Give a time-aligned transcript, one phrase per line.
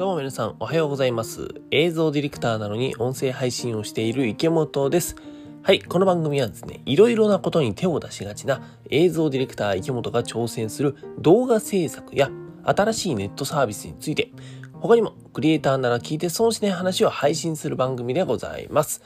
[0.00, 1.56] どうも皆さんおはようございます。
[1.70, 5.14] 映像ディレクターなのに音声配信をしている池本です。
[5.62, 12.30] はい、この番組はですね、いろいろなことに手を出しがちな映像ディレクター池本が挑戦する動画制作や
[12.64, 14.32] 新しいネットサービスについて、
[14.72, 19.02] 他にもクリエイターなら聞いて損しない話を配信する番組でございます。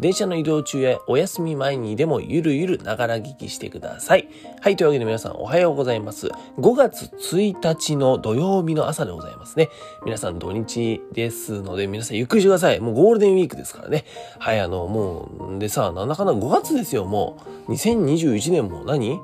[0.00, 4.28] 電車の移動中やお休み前にでもゆるゆるながら聞きしてください。
[4.62, 6.28] はい、というわけで皆さんおはようございます。
[6.58, 9.68] 5月1日の土曜日の朝でございますね。
[10.06, 12.80] 皆さん土日ですので皆さんゆっくりしてください。
[12.80, 14.06] もうゴールデンウィークですからね。
[14.38, 17.36] はい、あの、もう、でさ、なんだかんだ5月ですよ、も
[17.68, 17.72] う。
[17.72, 19.20] 2021年も何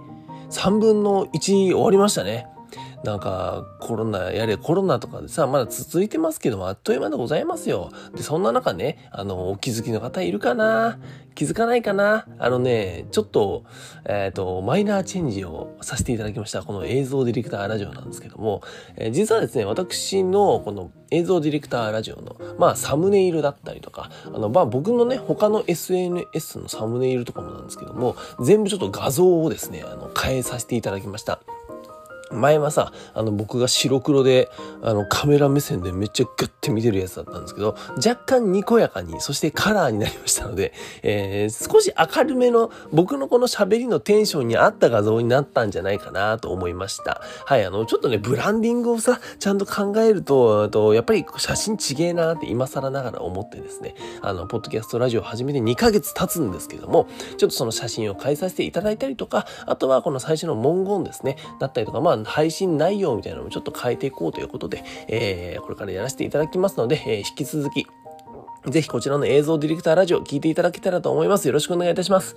[0.51, 2.49] ?3 分の1終わりましたね。
[3.05, 7.91] なんかコロナやれコロナとかでさまだ続いてますけどもあっという間でございますよ。
[8.15, 10.99] でそんな中ねあのお気づきの方いるかな？
[11.35, 12.27] 気づかないかな？
[12.39, 13.65] あのねちょっと
[14.07, 16.63] えっ、とマイナーチェンジをさせていただきました。
[16.63, 18.63] この映像ディレクターラジオなんですけども、
[18.97, 31.41] えー実はですね私のこの映像ディレクターラジオのまあサムネイルだったりとかあのまあ僕のね他の SNS のサムネイルとかもなんですけども全部ちょっと画像をですねあの変えさせていただきました。
[32.37, 34.49] 前はさ、あの僕が白黒で、
[34.83, 47.23] あのカメラ目線でめっちゃグッて見てるやつだったんですけど、若干にこやかに、そしてカラーになりましたので、えー少し明るめの僕のこの喋りのテンションに合った画像になったんじゃないかなと思いました。
[47.45, 67.87] はい、あの、ちょっとね、ブランディングをさ、ちゃんと考えると、とやっぱり写真ちげえなって今更ながら思ってですね、あの、ポッドキャストラジオ始めて2ヶ月経つんですけども、ちょっとその写真を変えさせていただいたりとか、あとはこの最初の文言ですね、だったりとか、まあ、配信内容みたいなのもちょっと変えていこうということで、えー、これからやらせていただきますので、えー引き続き、
[68.69, 71.47] ぜひこちらの映像ディレクターラジオ聞いていただけたらと思います。
[71.47, 72.37] よろしくお願いいたします。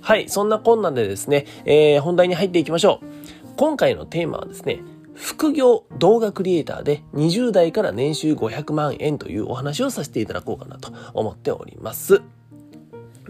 [0.00, 3.06] はい、そんなこんなでですね、えー本題に入っていきましょう。
[3.56, 4.80] 今回のテーマはですね、
[5.14, 12.22] 副業動画クリエイターで20代から年収500万円というお話をさせていただこうかなと思っております。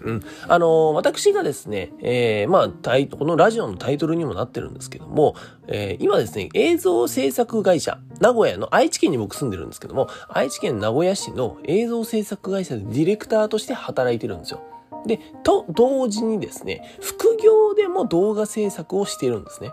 [0.02, 0.22] うん。
[0.48, 5.34] あの私がですね、えーまあ、タイこのラジオのタイトルにもなってるんですけども、
[5.68, 14.62] えー今ですね、映像制作会社、名古屋の愛知県に僕住んでるんですけども、愛知県名古屋市の映像制作会社でディレクターとして働いてるんですよ。
[15.06, 19.70] で、と同時にですね、副業でも動画制作をしてるんですね。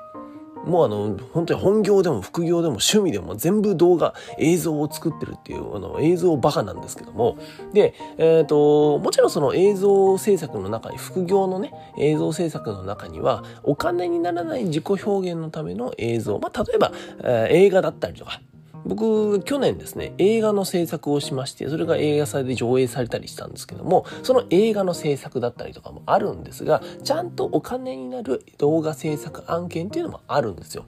[0.65, 7.37] もうあの、本当に本業でも副業でも趣味でも全部動画、映像を作ってるっていう、あの、映像バカなんですけども、
[7.73, 16.91] で、えっ、と、もちろんその映像制作の中に、副業のね、映像制作の中には、お金にならない自己表現のための映像、まあ、例えば、
[17.23, 18.41] えー映画だったりとか、
[18.85, 30.85] 僕、去年ですね、映画の制作をしまして、それが映画祭で上映されたりしたんですけども、その映画の制作だったりとかもあるんですが、ちゃんとお金になる動画制作案件っていうのもあるんですよ。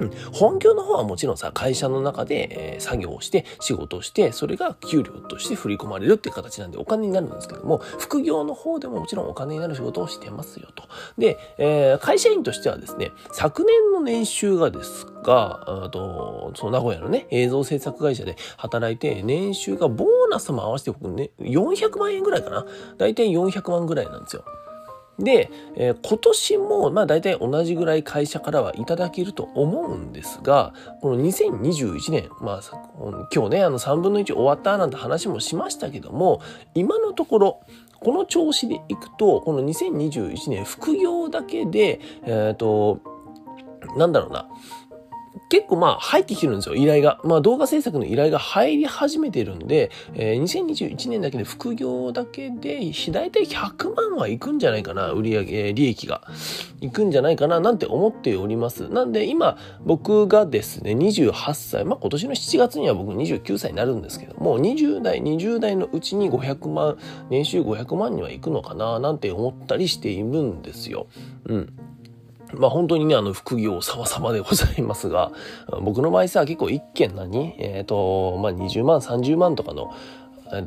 [0.00, 10.84] うん本業の方はもちろんさ会社の中で、え作業をして仕事をしてそれが給料として振り込まれるっていう形なんでお金になるんですけども副業の方でももちろんお金になる仕事をしてますよと。
[11.18, 22.66] で、えー会社員としてはですね昨年の年収がですがあとその名古屋のね映像制作会社で働いて年収がボーナスも合わせて僕ね400万円ぐらいかな
[22.98, 24.44] 大体400万ぐらいなんですよ。
[25.18, 32.60] で、えー今年も、まあ大体同じぐらい会社からはいただけると思うんですが、この2021年、まあ
[33.32, 36.40] 今日ね、あの3分の1終わったなんて話もしましたけども、
[36.74, 37.60] 今のところ、
[38.00, 43.00] この調子でいくと、この2021年副業だけで、えっ、と、
[43.96, 44.48] なんだろうな、
[45.48, 47.20] 結構まあ入ってきてるんですよ、依頼が。
[47.24, 56.22] まあ動画制作の依頼が入り始めてるんで、えー2021年だけで副業だけで、大体100万はいくんじゃないかな、売上利益が。
[56.80, 58.88] いくんじゃないかな、なんて思っております。
[58.88, 66.98] なんで今、僕がですね、28歳、まあ今年の7月には僕29歳になるんですけども、20代、20代のうちに500万、
[67.30, 71.06] 年収500万にはいくのかな、なんて思ったりしているんですよ。
[71.46, 71.72] うん。
[72.58, 75.32] まあ本当にね、あの副業様々でございますが、
[75.82, 79.92] 僕の場合さ、結構一件何えっ、と、まあ20万、30万とかの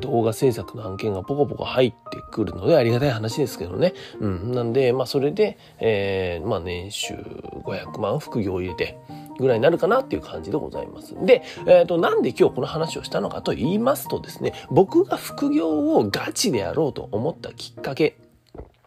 [0.00, 3.94] 動画制作の案件がポコポコ入ってくるのでありがたい話ですけどね。
[4.20, 4.52] うん。
[4.52, 8.98] なんで、まあそれで、えーまあ年収500万副業を入れて、
[9.38, 11.14] ぐらいになるかなっていう感じでございます。
[11.24, 18.16] で、えっ、と、なんで今日この話をしたのかと言いますとですね、僕が副業をガチでやろうと思ったきっかけ、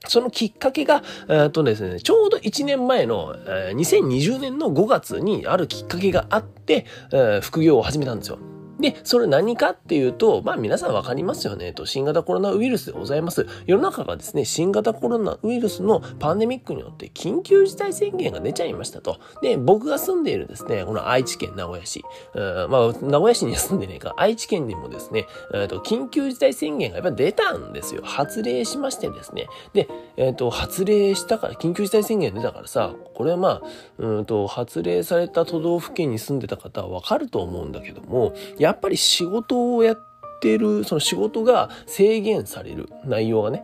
[0.07, 8.39] そのきっかけが、えーっとですね、ちょうど1年前の、えー2020年の5月にあるきっかけがあって、えー副業を始めたんですよ。
[8.81, 13.47] で、それ何かっていうと、まあ皆さんわかりますよね、と、新型コロナウイルスでございます。
[13.65, 19.19] 世の中がですね、新型コロナウイルスのパンデミックによって緊急事態宣言が出ちゃいましたと。
[19.41, 28.01] で、僕が住んでいるですね、この愛知県名古屋市、うんまあ名古屋市には住んでねえか、愛知県にもですね、えー、と緊急事態宣言がやっぱ出たんですよ。
[28.03, 29.47] 発令しましてですね。
[29.73, 29.87] で、
[30.17, 33.61] えっ、ー、と、発令したから、緊急事態宣言出たからさ、これはまあ、
[33.97, 39.99] うんと、発令された都道府県に住んでた方はわかると思うんだけども、やっぱり仕事をやっ
[40.41, 43.63] てる、その仕事が制限される内容がね、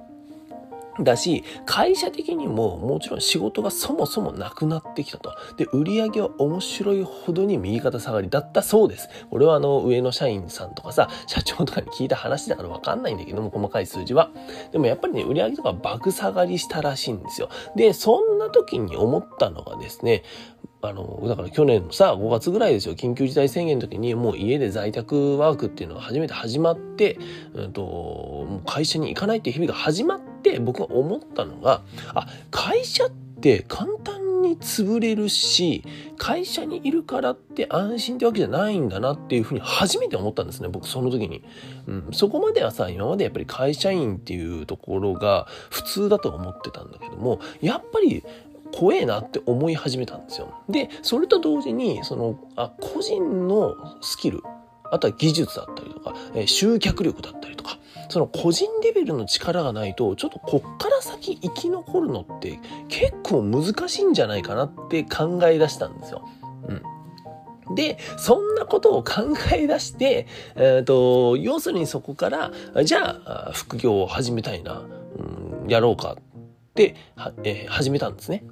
[1.04, 5.36] だし、会社的にももちろん仕事がそもそもなくなってきたと。
[5.58, 9.10] で、売り上げは面白いほどに右肩下がりだったそうです。
[9.30, 14.32] これはあの、上の社員さんとかさ、社長とかに聞いた話だからわかんないんだけども、細かい数字は。
[14.72, 17.50] でもやっぱりね、売り上げとか爆下がりしたらしいんですよ。
[17.76, 20.24] で、そんな時に思ったのがですね、
[20.82, 27.18] あの、だから去年のさ、5月ぐらいですよ、緊急事態宣言の時にもう家で在宅ワークっていうのが初めて始まって、
[27.54, 30.20] うんと、もう会社に行かないっていう日々が始まっ
[30.58, 31.82] て、僕が思ったのが、
[32.14, 35.84] あ、会社って簡単に潰れるし、
[36.18, 41.44] 会社にいるからって安心ってわけじゃないんだなっていうふうに初めて思ったんですね、僕その時に。
[41.88, 48.24] うん、そこまではさ、今までやっぱり会社員っていうところが普通だと思ってたんだけども、やっぱり
[48.72, 50.54] 怖えなって思い始めたんですよ。
[50.70, 54.42] で、それと同時に、その、あ、個人のスキル、
[54.92, 57.78] あとは技術だったりとか、えー、集客力だったりとか、
[58.10, 66.28] その個人レベルの力がないと、ちょっとこっから先生き残るのって結構難しいんじゃないかなって考え出したんですよ。
[66.68, 67.76] うん。
[67.76, 72.52] で、そんなことを考え出して、えっ、ー、と、要するにそこから、
[72.84, 74.84] じゃあ、副業を始めたいな、
[75.64, 76.24] うん、やろうかっ
[76.74, 76.96] て、
[77.44, 78.44] えー、始めたんですね。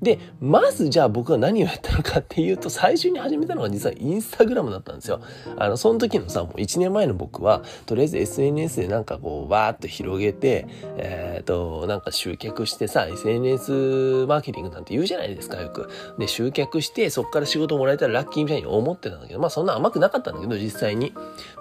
[0.00, 5.20] で、まずじゃあ僕が何をやったのかっていうと、最初に始めたのが実はインスタグラムだったんですよ。
[5.56, 10.66] あの、その時のさ、もう1年前の僕は、とりあえず SNS でなんかこう、わーっと広げて、
[10.96, 15.88] えっ、ー、と、なんか集客してさ、SNS マーケティングなんて言うじゃないですか、よく。
[16.18, 21.12] で、集客して、そこから仕事もらえたらラッキーみたいに思ってたんだけど、まあそんな甘くなかったんだけど、実際に。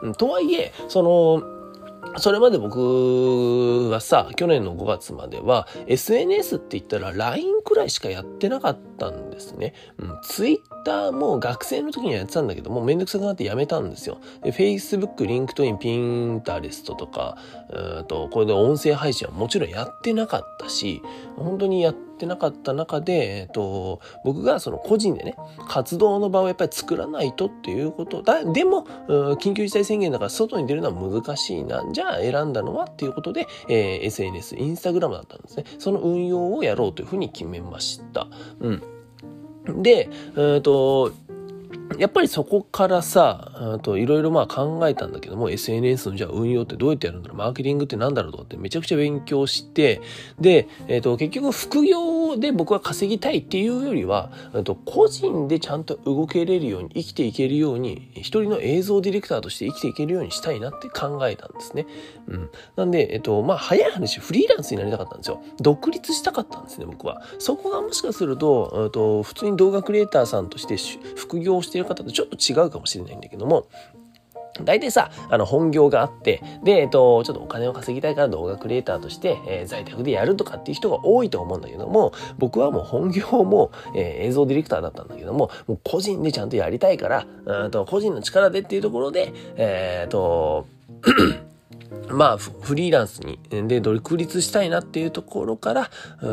[0.01, 1.60] うん、とはいえ、その、
[2.17, 9.73] それまで僕はさ、去年の5月までは SNS って言ったら LINE くらいしかやってなかったんですね。
[9.97, 14.19] うん、Twitter も学生の時にはやってたんだけどもうめんどくさくなってやめたんですよ。
[14.43, 17.37] で Facebook、LinkedIn、Pinterest とか、
[17.69, 21.01] うんと、これで音声配信はもちろんやってなかったし、
[21.37, 25.35] 本当にやってってなかった中で、えっと、僕がその個人でね、
[25.67, 28.45] 活動の場をやっぱり作らないとっていうことだ。
[28.45, 28.85] でも、
[29.39, 31.83] 緊急事態宣言だから外に出るのは難しいな。
[31.91, 35.63] じゃあ選んだのはっていうことで、えー、SNS、インスタグラムだったんですね。
[35.79, 38.27] その運用をやろうというふうに決めました。
[38.59, 39.81] うん。
[39.81, 41.11] で、えっ、と、
[41.97, 50.01] やっぱりそこからさ、いろいろまあ考えたんだけども、SNS のじゃあ運用ってどうやってやるんだろう、マーケティングって何だろうとかってめちゃくちゃ勉強して、
[50.39, 54.31] で、えっ、ー、と、結局副業で僕は稼ぎたいっていうよりは、
[54.63, 61.85] と個人でちゃんと動けれるように、生きていけるように、一人の映像ディレクターとして生きていけるようにしたいなって考えたんですね。
[62.27, 62.49] うん。
[62.75, 65.41] なんで、えっ、ー、と、まあ早い話、フリーランスになりたかったんですよ。
[65.59, 67.21] 独立したかったんですね、僕は。
[67.39, 70.77] そこがもしかすると、と、普通に動画クリエイターさんとして
[71.15, 73.67] 副業してる方とちょっと違うかもしれないんだけども、
[74.63, 90.65] 大体さ、あの、本業があって、で、えっと、ちょっとお金を稼ぎたいから動画クリエイターとして、えー、在宅でやるとかっていう人が多いと思うんだけども、僕はもう本業も、えー、映像ディレクターだったんだけども、もう個人でちゃんとやりたいから、うんと、個人の力でっていうところで、えー、っと、
[92.09, 95.89] まあ、フリーランスに、で、独立したいなっていうところから、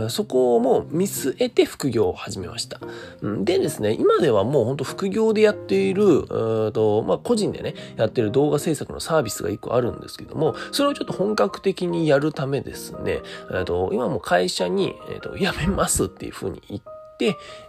[0.09, 2.81] そこをもう見据えて副業を始めました。
[3.23, 6.27] でですね、今ではもう本当副業でやっている、
[6.73, 13.23] とまあ、個人でね、やってる動画制作のサービスが一個あるんですけども、それをちょっと本格的にやるためですね、
[13.65, 16.98] と今も会社に、えー、と辞めますっていうふうに言って、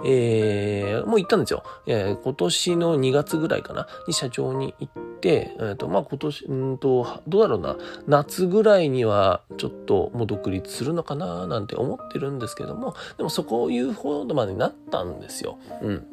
[0.06, 1.64] えー、もう行ったんですよ。
[1.88, 7.78] えー、今年の2月ぐらいかな、に社長に行って、えっ、ー、と、まあ、今年、うんと、どうだろうな、
[8.08, 15.58] 夏ぐらいにはちょっともう独立するのかな、なんて思ってるんですけども、でもそこを言うほどまでなったんですよ。
[15.82, 16.08] うん。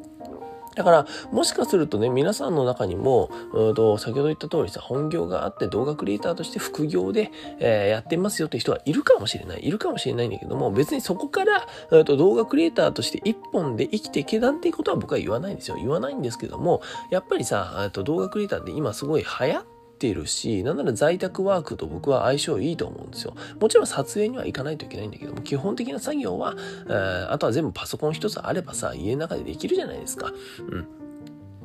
[0.77, 9.67] だから、もしかするとね、皆さんの中にも、うんと、先ほど言った通りさ、本業があって動画クリエイターとして副業で、えー、やってますよって人はいるかもしれない。
[9.67, 15.77] いるかもしれないんだけども、別にそこから、うんと、動画クリエイターとして一本で生きていけなんていうことは僕は言わないんですよ。
[15.77, 23.35] 言わないんですけども、やっぱりさ、と動画クリエイターって今すごい流行ってているし、なんなら在宅ワークと僕は相性いいと思うんですよ。
[23.59, 26.55] もちろん撮影には行かないといけないんだけども、基本的な作業は、
[26.87, 30.31] えー、あとは全部パソコン一つあればさ、家の中でできるじゃないですか。
[30.59, 31.06] うん。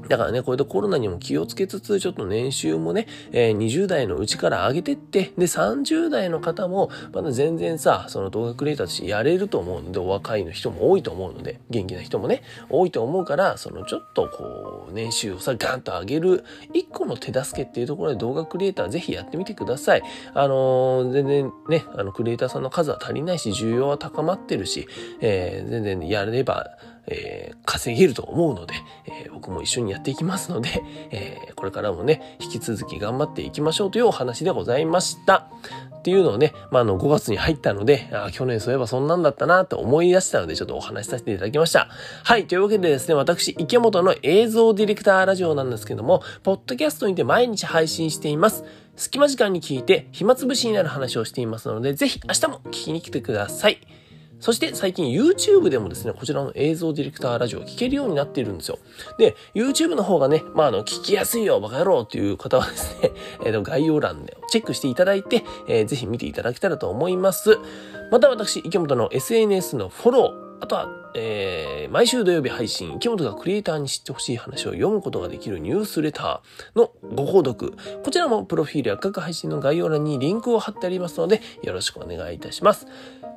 [0.08, 20.02] だからね、こういったコロナにも気をつけつつ、ちょっと年収もね、えー、20代のうちから上げてって、で、30代の方も、まだ全然さ、その動画クリエイターとしてやれると思うので、お若いの人も多いと思うので、元気な人もね、多いと思うから、そのちょっとこう、年収をさ、ガンと上げる、一個の手助けっていうところで動画クリエイターぜひやってみてください。
[20.34, 24.86] あのー、全然ね、あの、クリエイターさんの数は足りないし、需要は高まってるし、
[25.20, 26.70] えー、全然やれば、
[27.06, 28.74] えー、稼げると思うので、
[29.06, 35.48] えー、僕も一緒にやっていきますので、えー、これからもね、引き続き頑張っていきましょうというお話でございました。
[36.02, 41.88] っていうのをね、まあ、あの、5月に入ったので、あ去年そういえばそんなんだったなと思い出したので、ちょっとお話しさせていただきました。
[42.24, 48.64] はい、というわけでですね、私、池本の映像ディレクターラジオなんですけども、ポッドキャストにて毎日配信しています。
[48.96, 53.80] 隙間時間に聞いて、暇つぶしになる話をしていますので、ぜひ明日も聞きに来てください。
[54.42, 58.80] そして最近 YouTube でもですね、こちらの映像ディレクターラジオを聞けるようになっているんですよ。
[59.16, 63.12] で、YouTube の方がね、まあ、あの、聞きやすいよ、バカ野郎っていう方はですね、
[63.46, 67.56] えっー、概要欄でチェックしていただいて、えー、ぜひ見ていただけたらと思います。
[68.10, 77.74] また私、池本の SNS のフォロー、あとは、えー、毎週土曜日配信、池本がクリエイターに知ってほしい話を読むことができるニュースレターのご購読。
[78.02, 82.88] こちらもプロフィールや各配信の概要欄にリンクを貼ってありますので、よろしくお願いいたします。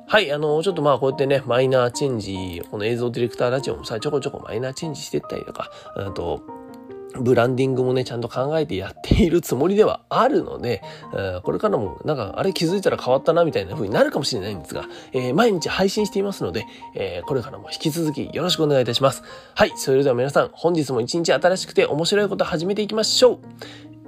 [0.08, 6.42] はい、あの、ちょっとまあこうやってね、マイナーチェンジ、この映像ディレクターラジオもさ、ちょこちょこマイナーチェンジしてったりとか、あと、
[7.20, 10.80] ブランディングもね、ちゃんと考えてやっているつもりではあるので、
[11.42, 19.22] これからもなんか、あれ気づいたら変わったなみたいな風になるかもしれないんですが、えー、毎日配信していますので、えー、これからも引き続きよろしくお願いいたします。
[19.54, 23.38] はい、それでは皆さん、本日も一日新しくて面白いこと始めていきましょう。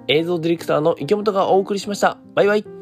[0.06, 2.18] 映像ディレクターの池本がお送りしました。
[2.34, 2.77] バイバイ。